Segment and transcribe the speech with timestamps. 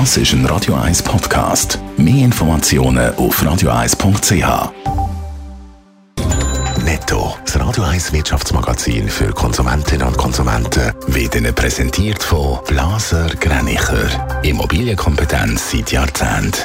[0.00, 1.78] Das ist ein Radio 1 Podcast.
[1.96, 4.72] Mehr Informationen auf radio1.ch.
[6.84, 14.42] Netto, das Radio 1 Wirtschaftsmagazin für Konsumentinnen und Konsumenten, wird Ihnen präsentiert von Blaser Greinicher.
[14.42, 16.58] Immobilienkompetenz seit Jahrzehnten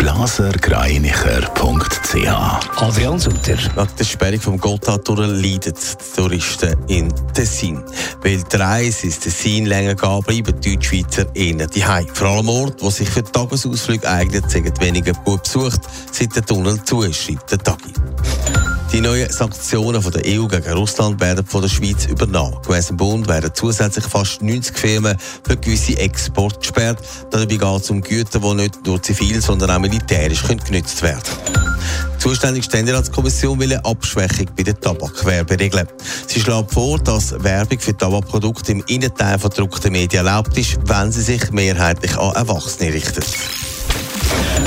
[0.00, 3.56] blasergreinicher.ch Adrian Sutter.
[3.76, 7.82] Nach der Sperrung vom Gotthard leiden die Touristen in Tessin.
[8.22, 12.06] Weil die Reise ins Tessin länger geht, bleiben die Deutschschweizer eher daheim.
[12.12, 15.80] Vor allem Ort, wo sich für Tagesausflüge eignet, sind weniger gut besucht,
[16.12, 17.92] seit der Tunnel zu ist, schreibt der Tagi.
[18.92, 22.56] Die neuen Sanktionen von der EU gegen Russland werden von der Schweiz übernommen.
[22.66, 25.16] Gemäss dem Bund werden zusätzlich fast 90 Firmen
[25.46, 26.98] für gewisse Exporte gesperrt.
[27.30, 31.59] Dabei geht es um Güter, die nicht nur zivil, sondern auch militärisch genutzt werden können.
[32.14, 35.86] Die zuständige Ständeratskommission will eine Abschwächung bei der Tabakwerbe regeln.
[36.26, 41.10] Sie schlägt vor, dass Werbung für Tabakprodukte im Innenteil von gedruckten Medien erlaubt ist, wenn
[41.12, 43.26] sie sich mehrheitlich an Erwachsene richtet.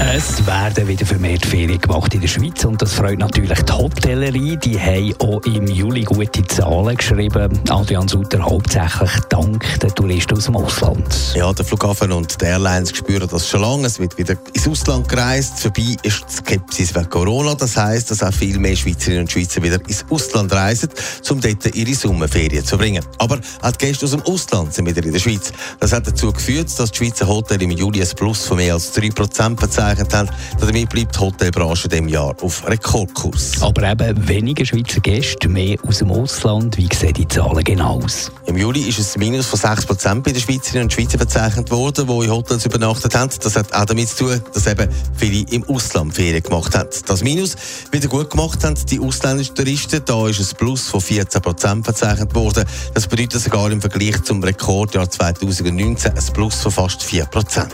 [0.00, 4.56] Es werden wieder vermehrt Ferien gemacht in der Schweiz und das freut natürlich die Hotellerie.
[4.56, 7.60] Die haben auch im Juli gute Zahlen geschrieben.
[7.68, 11.34] Adrian Sutter hauptsächlich dank den Touristen aus dem Ausland.
[11.34, 13.88] Ja, der Flughafen und die Airlines spüren das schon lange.
[13.88, 15.58] Es wird wieder ins Ausland gereist.
[15.58, 17.56] Vorbei ist die Skepsis wegen Corona.
[17.56, 20.90] Das heisst, dass auch viel mehr Schweizerinnen und Schweizer wieder ins Ausland reisen,
[21.28, 23.04] um dort ihre Sommerferien zu bringen.
[23.18, 25.52] Aber auch die Gäste aus dem Ausland sind wieder in der Schweiz.
[25.80, 28.96] Das hat dazu geführt, dass die Schweizer Hotels im Juli ein Plus von mehr als
[28.96, 29.56] 3%
[29.96, 30.28] verzeichnet haben.
[30.60, 33.62] Damit bleibt die Hotelbranche in diesem Jahr auf Rekordkurs.
[33.62, 36.76] Aber eben weniger Schweizer Gäste, mehr aus dem Ausland.
[36.76, 38.30] Wie sehen die Zahlen genau aus?
[38.46, 42.06] Im Juli ist es ein Minus von 6% bei den Schweizerinnen und Schweizer verzeichnet worden,
[42.06, 43.30] die in Hotels übernachtet haben.
[43.42, 46.88] Das hat auch damit zu tun, dass eben viele im Ausland Ferien gemacht haben.
[47.06, 47.56] Das Minus
[47.90, 50.02] wieder gut gemacht haben die ausländischen Touristen.
[50.04, 52.64] Da ist ein Plus von 14% verzeichnet worden.
[52.94, 57.68] Das bedeutet sogar im Vergleich zum Rekordjahr 2019 ein Plus von fast 4%.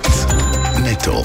[0.82, 1.24] Netto,